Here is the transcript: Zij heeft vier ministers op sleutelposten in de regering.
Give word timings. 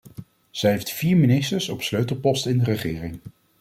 Zij 0.49 0.71
heeft 0.71 0.89
vier 0.91 1.17
ministers 1.17 1.69
op 1.69 1.81
sleutelposten 1.81 2.51
in 2.51 2.57
de 2.57 2.63
regering. 2.63 3.19